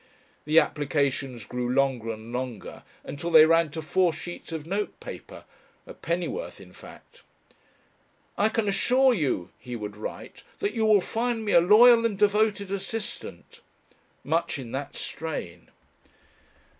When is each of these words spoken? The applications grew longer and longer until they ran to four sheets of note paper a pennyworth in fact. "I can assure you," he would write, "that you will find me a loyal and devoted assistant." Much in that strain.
The 0.45 0.57
applications 0.57 1.45
grew 1.45 1.69
longer 1.71 2.09
and 2.11 2.33
longer 2.33 2.81
until 3.03 3.29
they 3.29 3.45
ran 3.45 3.69
to 3.69 3.83
four 3.83 4.11
sheets 4.11 4.51
of 4.51 4.65
note 4.65 4.99
paper 4.99 5.43
a 5.85 5.93
pennyworth 5.93 6.59
in 6.59 6.73
fact. 6.73 7.21
"I 8.35 8.49
can 8.49 8.67
assure 8.67 9.13
you," 9.13 9.51
he 9.59 9.75
would 9.75 9.95
write, 9.95 10.43
"that 10.57 10.73
you 10.73 10.87
will 10.87 11.01
find 11.01 11.45
me 11.45 11.51
a 11.51 11.61
loyal 11.61 12.03
and 12.03 12.17
devoted 12.17 12.71
assistant." 12.71 13.61
Much 14.23 14.57
in 14.57 14.71
that 14.71 14.95
strain. 14.95 15.69